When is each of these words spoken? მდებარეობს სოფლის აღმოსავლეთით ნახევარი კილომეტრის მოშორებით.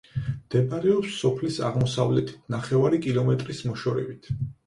მდებარეობს 0.35 1.17
სოფლის 1.23 1.59
აღმოსავლეთით 1.67 2.49
ნახევარი 2.55 3.01
კილომეტრის 3.05 3.63
მოშორებით. 3.71 4.35